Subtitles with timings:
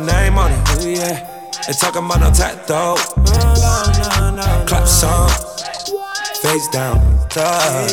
[0.00, 0.82] my name on it.
[0.82, 1.50] Ooh, yeah.
[1.66, 2.66] They talking about no tattoo.
[2.66, 2.96] though.
[4.66, 5.30] Clap song.
[6.42, 6.98] Face down.
[7.30, 7.86] Duh.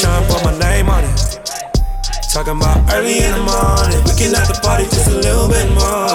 [0.00, 1.40] Trying put my name on it.
[2.32, 4.00] Talking about early in the morning.
[4.04, 6.08] We can at the party just a little bit more.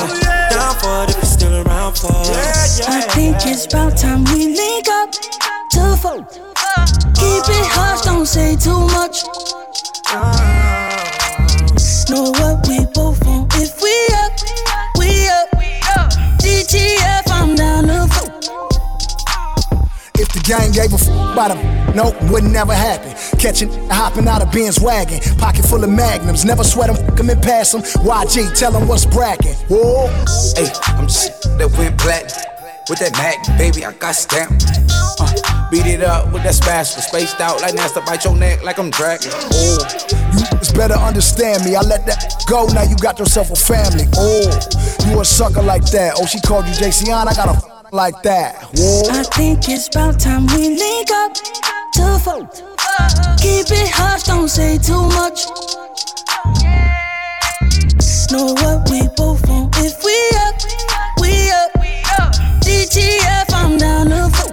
[0.50, 2.90] Down for it if you're still around for it.
[2.90, 6.26] I think it's about time we link up to four.
[6.56, 9.24] Uh, Keep it hush, don't say too much.
[10.12, 10.65] Know
[20.46, 23.12] gang gave a f about him, nope, would never happen.
[23.40, 27.42] Catching, hopping out of Ben's wagon, pocket full of magnums, never sweat him, come and
[27.42, 27.74] pass.
[27.74, 29.56] YG, tell him what's bracking.
[29.68, 30.08] Whoa.
[30.56, 32.30] Hey, I'm just that went black
[32.88, 34.64] with that Mac, baby, I got stamped.
[35.20, 38.78] Uh, beat it up with that spatula, spaced out like Nasty bite your neck like
[38.78, 39.32] I'm dragging.
[39.34, 39.78] Oh,
[40.38, 41.76] you just better understand me.
[41.76, 44.06] I let that go, now you got yourself a family.
[44.16, 44.46] Oh,
[45.10, 46.14] you a sucker like that.
[46.18, 48.62] Oh, she called you JC I got a f- like that.
[48.76, 49.04] Whoa.
[49.10, 52.42] I think it's about time we link up to four.
[53.40, 55.48] Keep it hush, don't say too much.
[58.32, 60.56] Know what we both want if we up,
[61.22, 61.72] we up.
[62.66, 64.52] DTF, I'm down to four.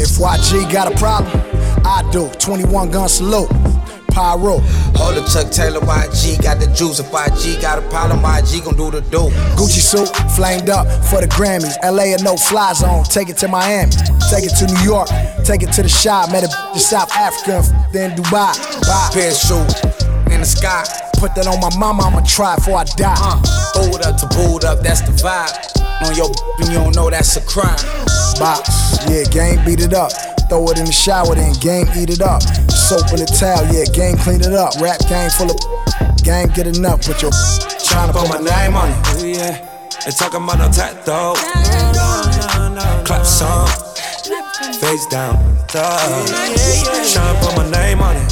[0.00, 1.38] If YG got a problem,
[1.84, 2.30] I do.
[2.38, 3.50] 21 gun salute.
[4.14, 4.60] Pyro.
[4.94, 7.00] Hold up, Chuck Taylor, YG got the juice.
[7.00, 9.28] If YG got a problem, YG gon' do the do.
[9.58, 11.74] Gucci suit, flamed up for the Grammys.
[11.82, 13.02] LA a no fly zone.
[13.04, 13.90] Take it to Miami.
[14.30, 15.08] Take it to New York.
[15.44, 16.30] Take it to the shop.
[16.30, 18.54] Met a in South Africa, then Dubai.
[18.86, 19.10] Bye.
[19.12, 19.66] Pair shoe
[20.32, 20.84] in the sky.
[21.18, 23.14] Put that on my mama, I'ma try before I die.
[23.18, 23.42] Uh,
[23.74, 25.50] throw up to boot up, that's the vibe.
[26.06, 27.78] On your and you don't know that's a crime.
[28.38, 28.70] Box,
[29.08, 30.12] yeah, game beat it up.
[30.54, 32.38] Throw it in the shower, then game eat it up.
[32.70, 34.78] Soap in the towel, yeah, game clean it up.
[34.78, 35.58] Rap game full of
[36.22, 37.34] game get enough, but you're
[37.82, 38.94] Trying to put my name on it.
[39.18, 39.58] Ooh, yeah.
[40.06, 41.34] They talking about no tattoo.
[43.02, 43.66] Clap song.
[44.78, 45.34] Face down.
[45.74, 45.82] Duh.
[46.22, 48.30] Trying to put my name on it.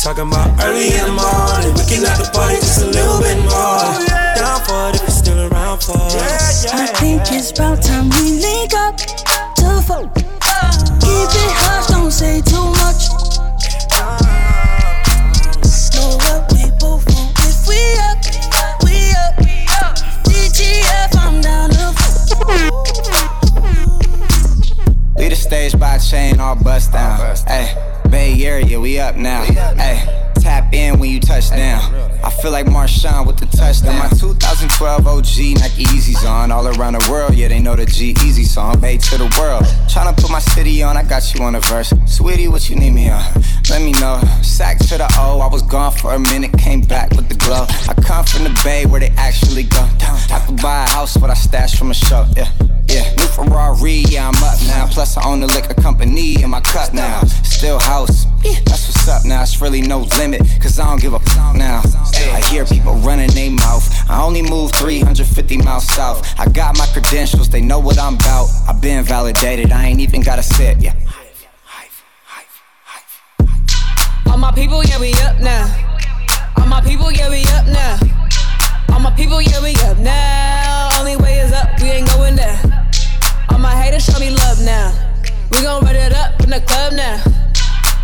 [0.00, 1.76] Talking about early in the morning.
[1.76, 4.00] We can at the party just a little bit more.
[4.32, 6.72] Down for it if you're still around for it.
[6.72, 10.31] I think it's about time we link up to four.
[11.00, 13.10] Keep it hush, don't say too much.
[15.94, 17.78] Know what we both want if we
[18.08, 18.18] up,
[18.82, 19.34] we up.
[20.24, 21.92] DTF, I'm down to
[25.18, 27.36] Lead the stage by chain, all bust down.
[27.46, 27.76] Hey,
[28.10, 29.42] Bay Area, we up now.
[29.44, 31.94] Hey, tap in when you touch down.
[32.24, 33.98] I feel like Marshawn with the touchdown.
[33.98, 36.50] My 2012 OG Nike Yeezys on.
[36.50, 37.21] All around the world,
[37.76, 38.80] know the G Easy song.
[38.80, 39.64] made to the world.
[39.88, 41.92] Tryna put my city on, I got you on a verse.
[41.92, 43.22] Saweetie, what you need me on?
[43.70, 44.20] Let me know.
[44.42, 47.66] Sack to the O, I was gone for a minute, came back with the glow.
[47.88, 49.88] I come from the Bay where they actually go.
[50.00, 52.26] I could buy a house, but I stashed from a show.
[52.36, 52.50] Yeah,
[52.92, 53.14] yeah.
[53.16, 54.86] New Ferrari, yeah, I'm up now.
[54.86, 57.22] Plus, I own a liquor company in my cut now.
[57.42, 59.42] Still house, yeah, that's what's up now.
[59.42, 61.82] It's really no limit, cause I don't give a fuck now.
[61.84, 63.84] I hear people running their mouth.
[64.10, 66.38] I only moved 350 miles south.
[66.38, 68.48] I got my credentials, they know what I'm about.
[68.68, 70.94] I've been validated, I ain't even gotta sit, yeah.
[74.26, 75.66] All my people, yeah, we up now.
[76.56, 77.98] All my people, yeah, we up now.
[78.92, 80.90] All my people, yeah, we up now.
[80.98, 82.71] Only way is up, we ain't going down.
[83.62, 84.90] All my haters show me love now.
[85.52, 87.22] We gon' run it up in the club now.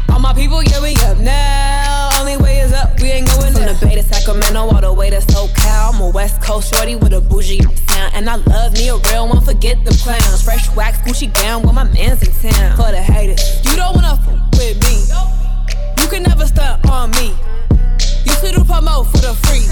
[0.08, 2.10] All my people, yeah, we up now.
[2.20, 3.66] Only way is up, we ain't going down.
[3.66, 5.94] From the Bay to Sacramento, all the way to SoCal.
[5.94, 7.60] I'm a West Coast shorty with a bougie
[7.90, 8.14] sound.
[8.14, 10.44] And I love me a real one, forget the clowns.
[10.44, 12.76] Fresh wax, Gucci gown with my mans in town.
[12.76, 15.10] For the haters, you don't wanna fuck with me.
[16.00, 17.34] You can never stunt on me.
[18.24, 19.66] Used to do promo for the free.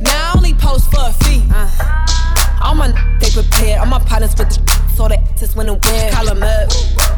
[0.00, 1.44] Now I only post for a fee.
[1.52, 2.23] Uh,
[2.62, 3.80] all my n- they prepared.
[3.80, 6.12] All my partners with the so they just went and win.
[6.12, 6.70] Call them up.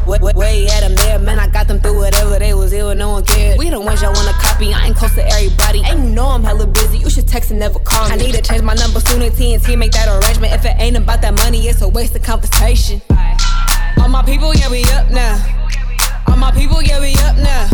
[0.07, 1.19] Way, way, way at them there.
[1.19, 2.95] Man, I got them through whatever they was ill.
[2.95, 3.59] No one cared.
[3.59, 4.73] We the ones y'all wanna copy.
[4.73, 5.79] I ain't close to everybody.
[5.79, 6.97] You know I'm hella busy.
[6.97, 8.13] You should text and never call me.
[8.13, 10.53] I need to change my number soon as TNT make that arrangement.
[10.53, 13.01] If it ain't about that money, it's a waste of conversation.
[14.01, 15.37] All my people, yeah, we up now.
[16.27, 17.69] All my people, yeah, we up now.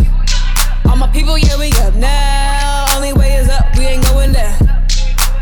[0.89, 2.87] All my people, yeah, we up now.
[2.95, 4.85] Only way is up, we ain't going down.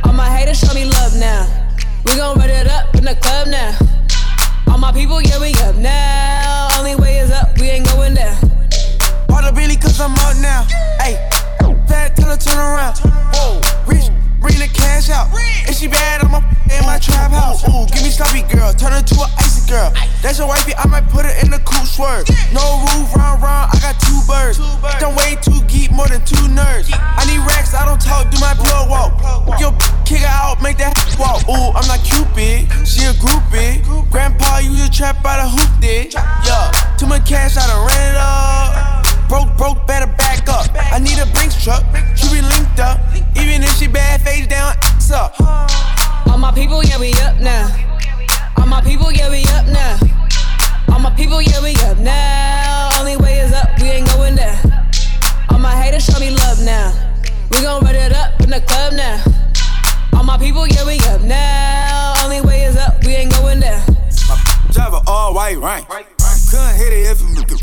[0.03, 1.60] All my haters show me love now.
[2.05, 3.77] We gon' run it up in the club now.
[4.67, 6.67] All my people, yeah, we up now.
[6.79, 8.35] Only way is up, we ain't going down.
[9.29, 10.65] All the Billy, cause I'm up now.
[10.99, 11.17] Ayy,
[11.87, 12.97] fat, tell her turn around.
[13.33, 14.09] Whoa, rich,
[14.41, 15.29] bring the cash out.
[15.67, 16.41] And she bad, I'ma
[16.73, 17.63] in my trap house.
[17.69, 19.93] Ooh, give me sloppy girl, turn her to an icy girl.
[20.21, 22.25] That's your wifey, I might put her in the cool swerve.
[22.51, 24.57] No roof, round, round, I got two birds.
[24.99, 26.89] Don't way too geek, more than two nerds.
[26.91, 29.13] I need racks, I don't talk, do my blood walk.
[29.61, 29.71] Yo,
[30.03, 31.45] kick her out, make that walk.
[31.47, 33.85] Ooh, I'm not Cupid, she a groupie.
[34.09, 36.13] Grandpa, you a trap by the hoop, did.
[36.13, 39.29] Yeah, too much cash, I done ran it up.
[39.29, 40.67] Broke, broke, better back up.
[40.75, 41.83] I need a Brinks truck,
[42.17, 42.60] She link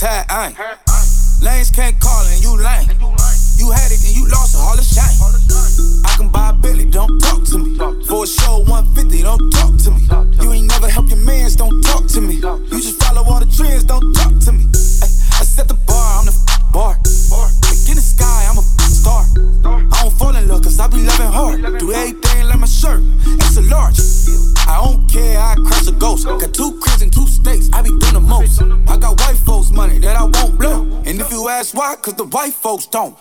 [0.03, 0.57] if you ain't.
[1.43, 2.89] Lanes can't call and you lame.
[3.59, 5.28] You had it and you lost it, all the shine.
[31.69, 33.15] Ask why, cause the white folks don't.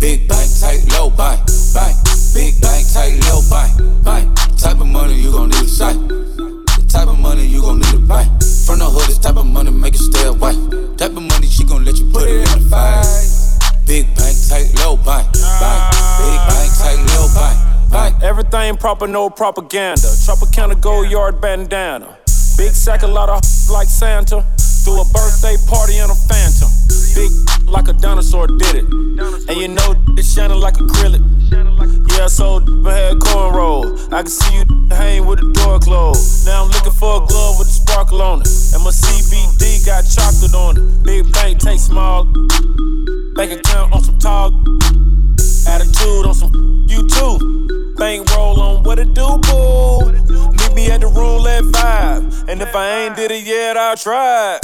[0.00, 1.94] Big bank, tight, low bank, bank.
[2.34, 4.34] Big bank, tight, low bank, bank.
[4.58, 5.94] Type of money you gon' need a sight.
[5.94, 8.24] The type of money you gon' need to buy.
[8.66, 10.58] From the hood, this type of money make you stay away.
[10.96, 13.06] Type of money she gon' let you put it in the fight.
[13.86, 15.30] Big bank, tight, low bank,
[15.62, 15.82] bank.
[16.18, 17.56] Big bank, tight, low bank,
[17.92, 18.22] bank.
[18.24, 20.10] Everything proper, no propaganda.
[20.26, 22.18] Tropicana gold yard bandana.
[22.58, 24.44] Big sack, a lot of like Santa.
[24.82, 26.68] Threw a birthday party in a phantom.
[27.14, 27.30] Big
[27.68, 28.84] like a dinosaur did it.
[28.84, 31.22] And you know it's shining like acrylic.
[32.18, 34.12] Yeah, so I had cornrows.
[34.12, 36.46] I can see you hang with the door closed.
[36.46, 38.48] Now I'm looking for a glove with a sparkle on it.
[38.74, 41.02] And my CBD got chocolate on it.
[41.04, 42.24] Big bank, take small.
[43.34, 44.50] Bank account on some tall.
[45.68, 47.94] Attitude on some you too.
[47.98, 50.61] Bank roll on what it do, boo.
[50.72, 52.48] Meet me at the roulette vibe.
[52.48, 54.58] And if I ain't did it yet, I'll try.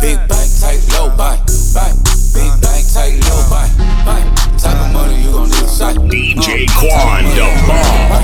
[0.00, 1.42] Big bank, tight, low bank,
[1.74, 1.98] bank.
[2.30, 3.74] Big bank, tight, low bank,
[4.06, 4.22] bank.
[4.60, 5.96] Type of money you gon' need a sight.
[5.96, 8.22] DJ Quan Da Bomb.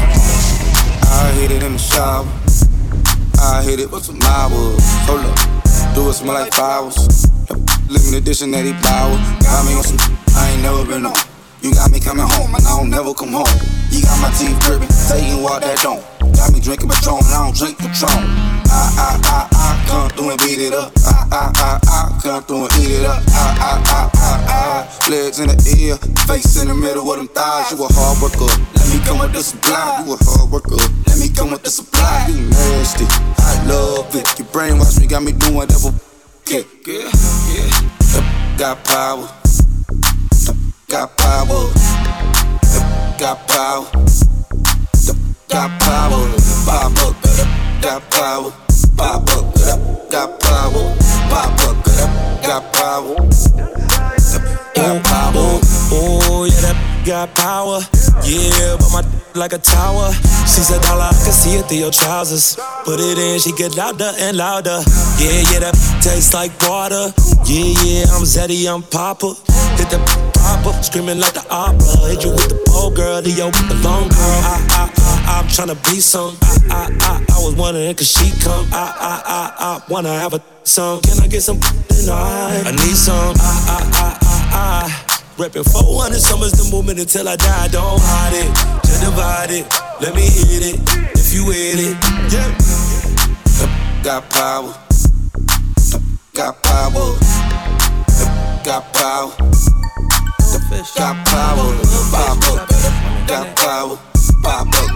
[1.11, 2.27] I hit it in the shower.
[3.41, 4.79] I hit it with some hours.
[5.11, 7.27] Hold up, do it smell like flowers.
[7.89, 9.19] Living edition that he power.
[9.43, 11.32] Got me on some I ain't never been on.
[11.63, 13.47] You got me coming home and I don't never come home.
[13.95, 16.03] You got my teeth dripping, taking what that don't.
[16.35, 18.11] Got me drinking Patron and I don't drink Patron.
[18.67, 20.91] I, I, I, I come through and beat it up.
[21.07, 23.23] I, I, I, I come through and eat it up.
[23.31, 25.11] I, I, I, I, I.
[25.11, 27.71] Legs in the air, face in the middle of them thighs.
[27.71, 28.51] You a hard worker.
[28.75, 30.03] Let me come with the supply.
[30.03, 30.83] You a hard worker.
[31.07, 32.27] Let me come with the supply.
[32.27, 33.07] You nasty.
[33.39, 34.27] I love it.
[34.35, 35.95] You brainwash me, got me doing whatever.
[36.51, 37.07] Yeah, yeah,
[37.55, 38.59] yeah.
[38.59, 39.42] Got power.
[40.93, 41.73] Got power.
[43.19, 43.87] Got power.
[45.49, 46.37] Got power.
[46.67, 47.17] Pop up.
[47.81, 48.53] Got power.
[48.99, 50.11] Pop up.
[50.11, 50.97] Got power.
[51.31, 52.43] Pop up.
[52.43, 53.17] Got power.
[54.75, 55.62] Got power.
[57.05, 57.81] Got power.
[58.23, 59.03] Yeah, but my
[59.35, 60.13] like a tower.
[60.47, 62.57] She's a dollar, I can see it through your trousers.
[62.85, 64.79] Put it in, she get louder and louder.
[65.19, 67.11] Yeah, yeah, that tastes like water.
[67.45, 69.35] Yeah, yeah, I'm Zeddy, I'm Papa.
[69.83, 69.99] Hit the
[70.35, 72.07] papa, screaming like the opera.
[72.07, 74.39] Hit you with the pole girl, the the long girl.
[74.47, 76.37] I, I, I, I'm tryna be some.
[76.43, 78.67] I, I, I, I was wondering, could she come?
[78.71, 81.01] I, I, I, I wanna have a song.
[81.03, 82.63] Can I get some tonight?
[82.65, 83.35] I need some.
[83.41, 85.12] I, I, I, I, I.
[85.39, 87.69] Reppin' 400 summers, the movement until I die.
[87.69, 88.49] Don't hide it,
[88.85, 89.67] just divide it.
[90.01, 90.81] Let me hit it
[91.17, 91.97] if you hit it.
[92.31, 92.53] Yeah.
[94.03, 94.75] Got power.
[96.35, 97.17] Got power.
[98.65, 99.33] Got power.
[100.97, 101.73] Got power.
[102.11, 102.69] Pop up.
[103.27, 103.99] Got power.
[104.43, 104.92] Pop up.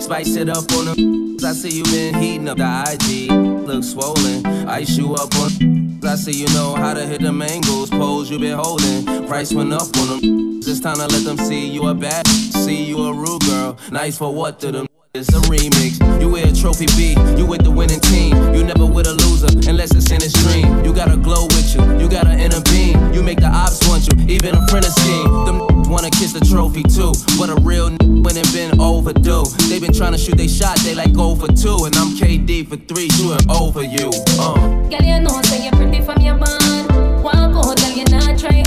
[0.00, 1.22] Spice it up on the.
[1.44, 3.30] I see you been heating up the IG,
[3.66, 4.46] look swollen.
[4.68, 6.00] Ice you up on.
[6.04, 7.90] I see you know how to hit the mangoes.
[7.90, 9.26] Pose you been holding.
[9.26, 10.58] Price went up on them.
[10.58, 12.26] It's time to let them see you a bad.
[12.26, 13.76] See you a rude girl.
[13.90, 14.91] Nice for what to them.
[15.14, 16.00] It's a remix.
[16.22, 18.32] You wear a trophy B, you with the winning team.
[18.54, 20.82] You never with a loser unless it's in a stream.
[20.86, 22.96] You got a glow with you, you got an inner beam.
[23.12, 25.44] You make the ops want you, even a friend of scheme.
[25.44, 27.12] Them wanna kiss the trophy too.
[27.36, 27.92] But a real
[28.24, 29.44] when it been overdue.
[29.68, 31.84] They been trying to shoot they shot, they like go for two.
[31.84, 34.08] And I'm KD for three, shooting over you.
[34.40, 34.56] Uh.
[34.88, 36.88] Girl, you know, say you're pretty from your band.
[37.22, 38.64] Walk out, girl, you not try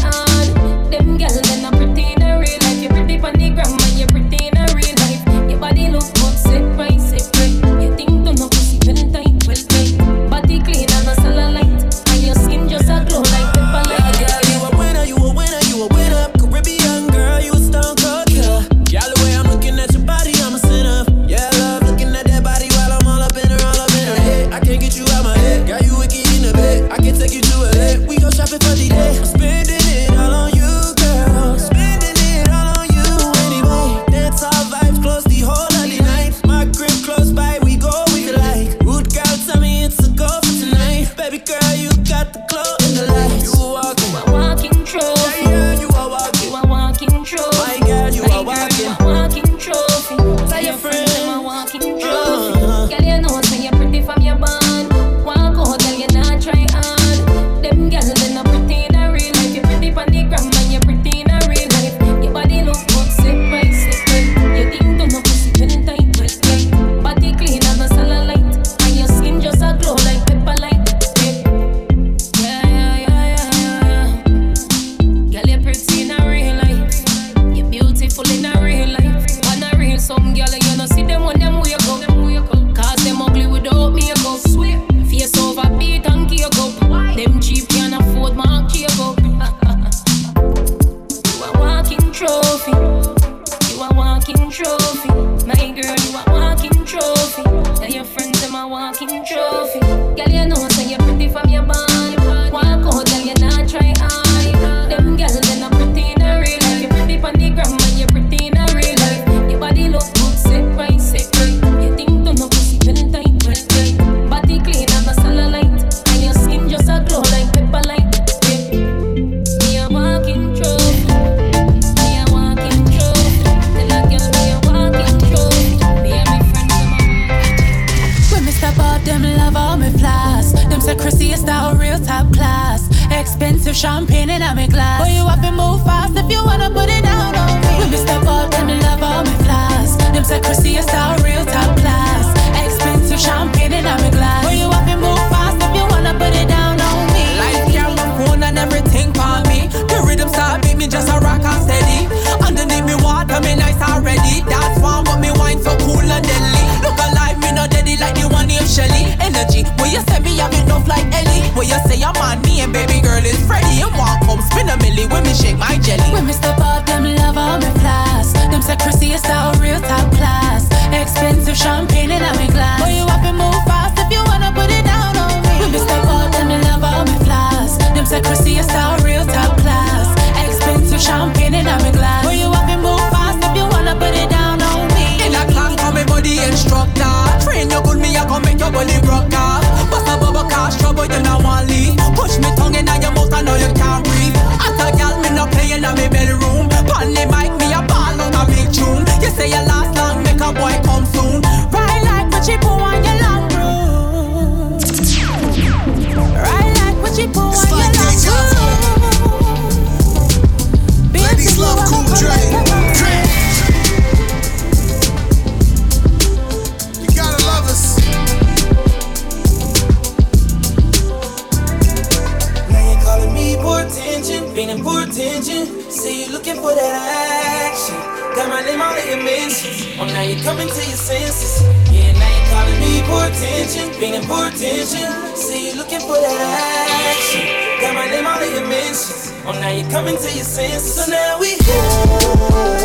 [229.46, 229.98] intentions.
[230.00, 231.62] Oh, now you're coming to your senses.
[231.92, 235.36] Yeah, now you're calling me for attention, bringing for attention.
[235.36, 237.46] See, you looking for that action.
[237.82, 239.34] Got my name all in your mentions.
[239.46, 240.96] Oh, now you're coming to your senses.
[240.96, 241.58] So now we.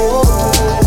[0.02, 0.80] Oh,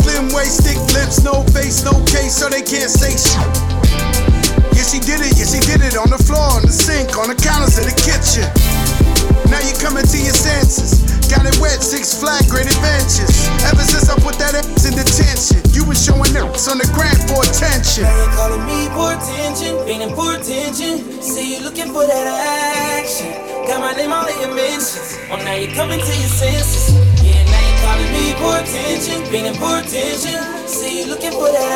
[0.00, 3.50] slim waist, thick lips, no face, no case, so they can't say shit.
[4.72, 7.28] Yeah, she did it, yeah, she did it on the floor, on the sink, on
[7.28, 8.46] the counters in the kitchen.
[9.50, 11.02] Now you coming to your senses.
[11.30, 13.30] Got it wet, six flat, great adventures.
[13.66, 17.14] Ever since I put that ass in detention, you was showing nips on the gram
[17.30, 18.02] for attention.
[18.02, 21.22] Now you calling me for attention, feeling for attention.
[21.22, 23.30] See you looking for that action.
[23.66, 25.18] Got my name all in your mentions.
[25.30, 27.09] Oh, now you coming to your senses.
[27.90, 29.18] Calling me for attention,
[29.54, 30.38] for attention.
[30.68, 31.72] See you looking for that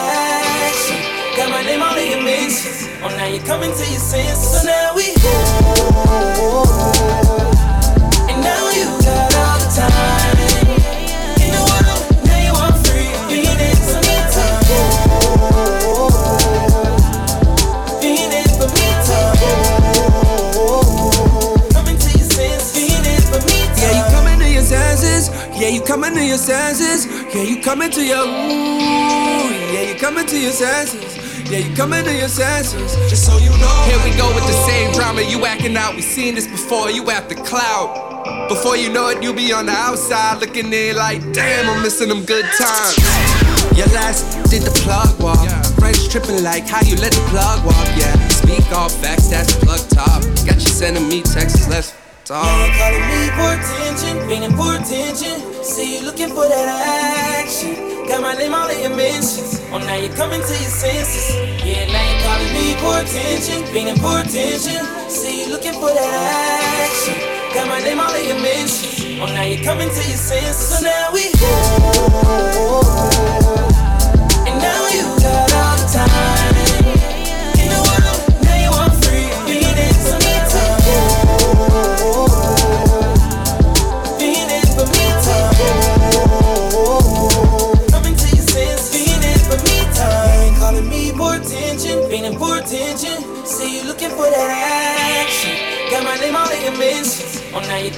[0.62, 1.02] action.
[1.36, 2.86] Got my name all in your mentions.
[3.02, 4.62] Oh, now you're coming to your senses.
[4.62, 5.10] So now we.
[7.50, 7.73] And
[25.84, 27.06] you coming to your senses.
[27.34, 28.80] Yeah, you coming to your ooh.
[29.72, 31.50] Yeah, you coming to your senses.
[31.50, 32.96] Yeah, you coming to your senses.
[33.10, 33.84] Just so you know.
[33.84, 35.20] Here we go with the same drama.
[35.20, 35.94] You acting out.
[35.94, 36.90] We seen this before.
[36.90, 38.48] You at the cloud.
[38.48, 42.08] Before you know it, you'll be on the outside looking in like, damn, I'm missing
[42.08, 42.96] them good times.
[43.76, 45.48] Your last did the plug walk.
[45.78, 47.88] Friends tripping like how you let the plug walk.
[47.98, 50.22] Yeah, speak all facts, that's plug top.
[50.46, 51.92] Got you sending me texts, let's
[52.24, 52.46] talk.
[52.46, 55.53] Now you calling me for attention, feeling for attention.
[55.64, 56.68] See you looking for that
[57.40, 57.72] action.
[58.06, 59.62] Got my name all in your mentions.
[59.72, 61.34] Oh, now you're coming to your senses.
[61.64, 64.84] Yeah, now you're calling me for attention, feeling for attention.
[65.08, 67.16] See you looking for that action.
[67.54, 69.18] Got my name all in your mentions.
[69.18, 70.68] Oh, now you're coming to your senses.
[70.68, 71.32] So now we.
[71.32, 73.43] And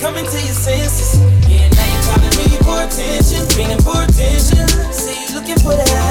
[0.06, 1.18] coming to your senses.
[1.50, 3.42] Yeah, now you're calling me for attention.
[3.58, 4.68] Feeling for attention.
[4.92, 6.05] See you looking for that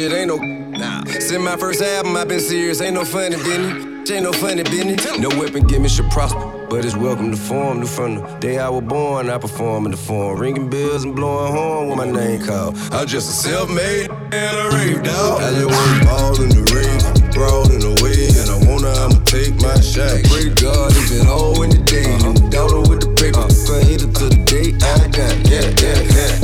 [0.02, 0.36] Shit, ain't no.
[0.36, 1.04] Nah.
[1.04, 4.10] Since my first album, I've been serious, ain't no funny business.
[4.10, 5.18] Ain't no funny business.
[5.18, 7.80] No weapon give me should prosper, but it's welcome to form.
[7.80, 10.40] New from the day I was born, I perform in the form.
[10.40, 12.76] Ringing bells and blowing horn when my name called.
[12.90, 15.40] I'm just a self-made and a rave dog.
[15.40, 19.24] I just wanna ball in the rave, brawl in the way, and I wanna I'ma
[19.24, 20.18] take my shot.
[20.30, 22.18] Pray to God if it all in the day.
[22.50, 25.38] Daughter with the paper, I hit it to the day I die.
[25.46, 26.41] Yeah, yeah, yeah.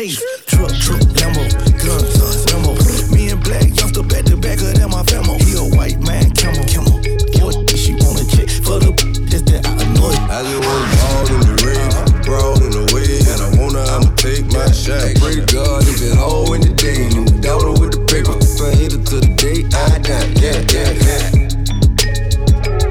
[0.00, 0.16] Case.
[0.46, 1.44] Truck, truck, Lambo,
[1.76, 2.72] guns, Lambo.
[3.12, 5.36] Me and Blac Youngsta back to back of them, my famo.
[5.44, 6.96] He a white man, camel, camel.
[7.44, 8.96] What she wanna check for the
[9.28, 10.16] just that I annoy.
[10.32, 11.92] I just wanna ball in the race,
[12.24, 15.04] brawl in the way, and I wanna I'ma take my shot.
[15.04, 18.32] I Pray to God if it all in the day, you daughter with the paper,
[18.40, 20.32] if I hit it to the day I die.
[20.40, 21.28] Yeah, yeah, yeah.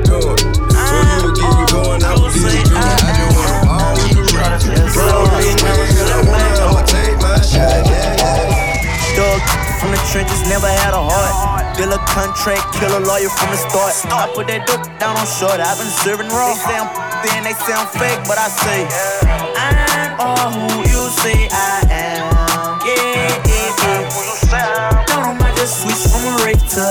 [0.05, 0.48] Go.
[10.49, 11.77] Never had a heart.
[11.77, 13.93] Bill a contract, kill a lawyer from the start.
[14.09, 15.61] I put that dope down on short.
[15.61, 16.57] I've been serving raw.
[16.65, 16.89] They I'm
[17.21, 18.89] then they I'm fake, but I say
[19.55, 22.33] I'm all who you say I am.
[22.83, 24.09] Yeah, yeah,
[24.49, 25.05] yeah.
[25.05, 26.85] Don't I just switch from a rape to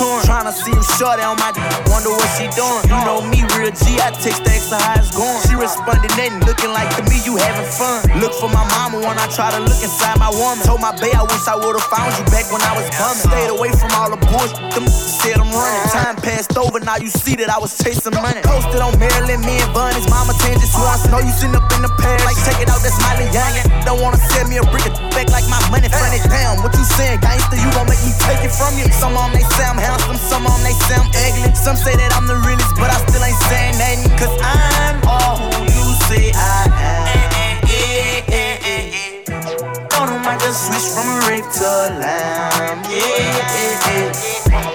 [0.00, 0.24] torn.
[0.24, 1.52] Tryna see him shorty on my
[1.92, 2.80] wonder what she doing.
[2.88, 5.40] You know me, real G, I text the extra how it's going.
[5.44, 8.00] She responded, nothing, looking like to me, you having fun.
[8.16, 10.64] Look for my mama when I try to look inside my woman.
[10.64, 13.28] Told my bae I wish I would've found you back when I was bumming.
[13.28, 14.88] Stayed away from all the bullshit, them
[15.20, 15.84] said I'm running.
[15.92, 18.40] Time passed over, now you see that I was chasing money.
[18.40, 21.04] Posted on Maryland, me and Bunny's mama changed it once.
[21.12, 23.68] Know you sitting up in the past, like check it out, that's Miley Youngin.
[23.84, 26.20] Don't wanna send me a brick of back like my money funny.
[26.24, 27.60] Damn, what you saying, gangster?
[27.60, 28.88] You gon' make me take it from you.
[28.96, 31.52] Some them they say I'm handsome, some them they say I'm ugly.
[31.52, 34.08] Some say that I'm the realest, but I still ain't saying nothing.
[34.16, 37.00] Cause I'm all who you say I am.
[40.20, 42.84] Might just switch from a rape to a lamb.
[42.84, 43.00] Yeah,
[43.56, 44.69] yeah, yeah.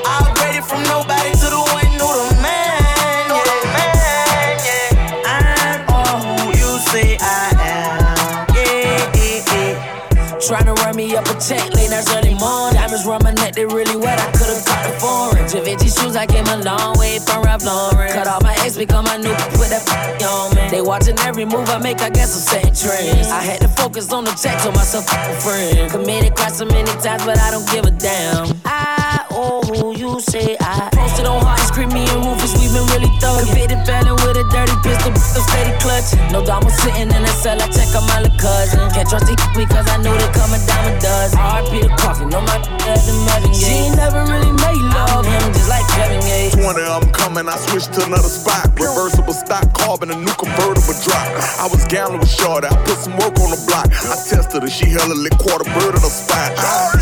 [11.39, 12.79] Check late nights early morning.
[12.79, 14.19] Diamonds run my neck, they really wet.
[14.19, 15.47] I could've caught the foreign.
[15.49, 18.11] Givenchy shoes, I came a long way from Ralph Lauren.
[18.11, 20.69] Cut off my ex, become my new, put that f- on me.
[20.69, 23.27] They watching every move I make, I guess I'm setting trends.
[23.29, 25.91] I had to focus on the check, told myself a friend.
[25.91, 28.47] Committed quite so many times, but I don't give a damn.
[28.65, 32.85] I owe who you say I posted on hard scream me and Rufus, we been
[32.93, 33.45] really thuggin'.
[33.45, 34.15] Convicted felon
[34.49, 36.21] dirty pistol, so steady clutching.
[36.31, 38.79] No dama sitting in the cell, I check on my little cousin.
[38.91, 41.39] Can't trust these because I know they come a dime a dozen.
[41.39, 43.15] RP the coffee, no my at the
[43.55, 43.65] Gates.
[43.65, 46.55] She ain't never really made love him, just like Kevin Gates.
[46.55, 48.71] 20 of them coming, I switched to another spot.
[48.79, 51.27] Reversible stock, carbon, a new convertible drop.
[51.59, 53.87] I was gambling with Shorty, I put some work on the block.
[53.89, 56.51] I tested her, she hella lit quarter bird in the spot.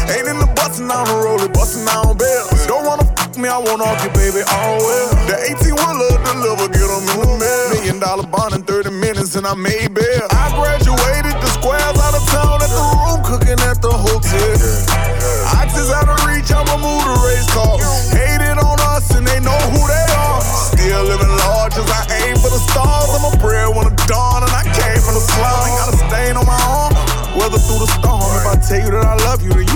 [0.10, 2.66] Ain't in the bustin' on the roller, bustin' on bells.
[2.68, 5.10] Don't wanna fuck me, I want off you, baby, well.
[5.26, 7.70] The 18 wheeler deliver, get them in the mail.
[7.74, 10.28] Million dollar bond in 30 minutes, and I made bail.
[10.32, 14.54] I graduated the squares out of town at the room, cooking at the hotel.
[15.50, 17.78] Oxys out of reach, I'ma move the race car.
[18.14, 20.42] Hated on us, and they know who they are.
[20.42, 23.10] Still living large as I aim for the stars.
[23.18, 25.58] I'm a prayer when the dawn, and I came from the slum.
[25.66, 26.94] Ain't got a stain on my arm.
[27.34, 28.30] Weather through the storm.
[28.38, 29.73] If I tell you that I love you, then you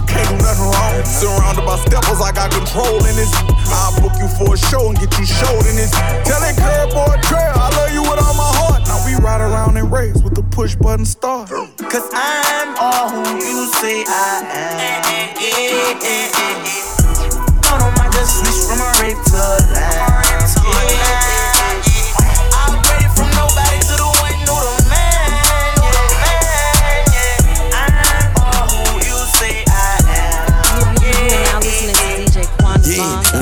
[1.18, 3.34] Surrounded by steppers, I got control in this.
[3.74, 5.90] I'll book you for a show and get you showed in this.
[6.30, 8.86] Telling curb boy trail, I love you with all my heart.
[8.86, 11.50] Now we ride around in race with the push button start.
[11.50, 15.02] Cause I'm all who you say I am.
[17.66, 19.42] Don't know, might just from a rape to
[21.34, 21.37] a.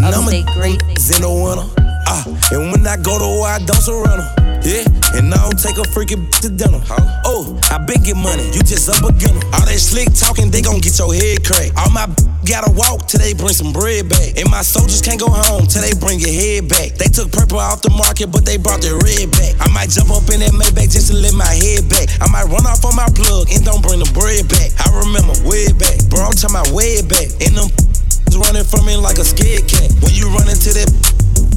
[0.05, 0.81] Yeah, and I'm a great.
[0.99, 1.65] Zeno winner.
[2.05, 2.21] Ah,
[2.53, 4.29] and when I go to war, I don't surrender.
[4.61, 4.85] Yeah,
[5.17, 6.77] and I don't take a freaking bitch to dinner.
[7.25, 9.41] Oh, I been get money, you just a beginner.
[9.53, 11.73] All that slick talking, they gon' get your head cracked.
[11.77, 12.05] All my
[12.45, 14.37] gotta walk till they bring some bread back.
[14.37, 16.93] And my soldiers can't go home till they bring your head back.
[17.01, 19.57] They took purple off the market, but they brought their red back.
[19.57, 22.13] I might jump up in that Maybach just to let my head back.
[22.21, 24.69] I might run off on my plug and don't bring the bread back.
[24.77, 27.33] I remember way back, bro, I'm talking about way back.
[27.41, 27.69] And them
[28.35, 29.91] running from me like a scared cat.
[30.03, 30.91] When you run into that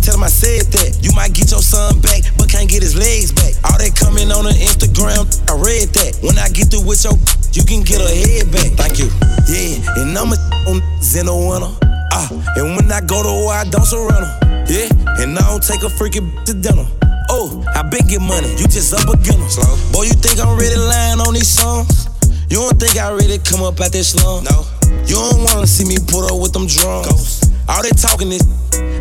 [0.09, 1.05] Tell him I said that.
[1.05, 3.53] You might get your son back, but can't get his legs back.
[3.69, 6.17] All that coming on the Instagram, I read that.
[6.25, 7.13] When I get through with your,
[7.53, 8.73] you can get a head back.
[8.81, 9.13] Thank you.
[9.45, 11.69] Yeah, and I'm a on Zeno winner.
[12.17, 12.25] Ah,
[12.57, 14.33] and when I go to war, I don't surrender.
[14.65, 14.89] Yeah,
[15.21, 16.89] and I don't take a freaking to dinner.
[17.29, 19.45] Oh, I been get money, you just up a beginner.
[19.53, 19.77] Slow.
[19.93, 22.08] Boy, you think I'm really lying on these songs?
[22.49, 24.45] You don't think I really come up at this slum?
[24.45, 24.65] No.
[25.05, 27.05] You don't wanna see me pull up with them drums.
[27.05, 27.53] Ghost.
[27.69, 28.41] All they talking is,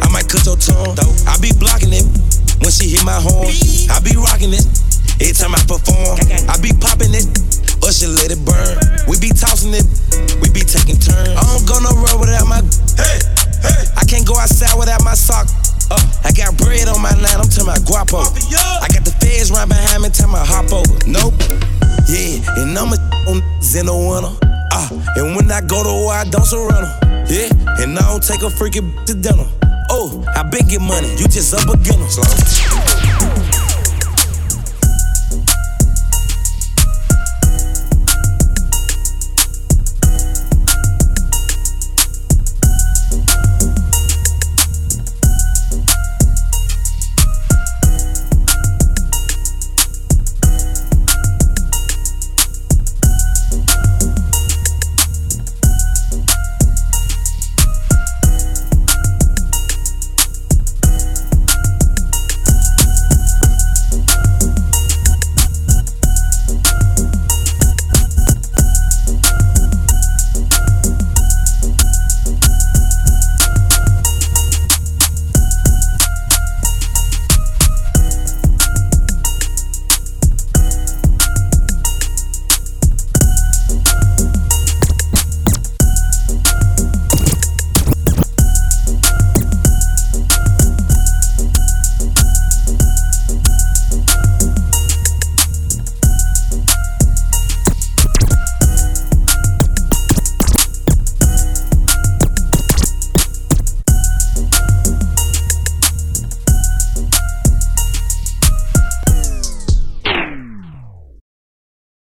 [0.03, 0.99] I might cut your tongue.
[0.99, 1.15] Dope.
[1.23, 2.03] I be blocking it
[2.59, 3.47] when she hit my horn.
[3.87, 4.67] I be rocking it
[5.23, 6.19] every time I perform.
[6.51, 7.23] I be popping it,
[7.87, 8.75] usher let it burn.
[9.07, 9.87] We be tossing it,
[10.43, 11.39] we be taking turns.
[11.39, 12.59] I don't go no road without my.
[12.99, 13.23] Hey,
[13.63, 13.83] hey.
[13.95, 15.47] I can't go outside without my sock.
[15.87, 15.95] Uh,
[16.27, 18.27] I got bread on my line, I'm telling my guapo.
[18.27, 20.83] I got the feds right behind me, tell my hop over.
[21.07, 21.39] Nope.
[22.07, 23.43] Yeah, and I'm a on
[23.75, 24.31] in the winter.
[24.71, 26.87] Ah, and when I go to war, I don't surrender.
[27.27, 27.51] Yeah,
[27.83, 29.45] and I don't take a freaking to dinner.
[29.89, 32.07] Oh, I been get money, you just up a beginner.